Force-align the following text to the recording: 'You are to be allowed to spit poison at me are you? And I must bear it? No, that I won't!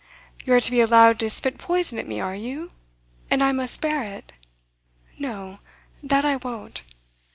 'You 0.43 0.55
are 0.55 0.59
to 0.59 0.71
be 0.71 0.81
allowed 0.81 1.19
to 1.19 1.29
spit 1.29 1.59
poison 1.59 1.99
at 1.99 2.07
me 2.07 2.19
are 2.19 2.33
you? 2.33 2.71
And 3.29 3.43
I 3.43 3.51
must 3.51 3.81
bear 3.81 4.01
it? 4.01 4.31
No, 5.19 5.59
that 6.01 6.25
I 6.25 6.37
won't! 6.37 6.81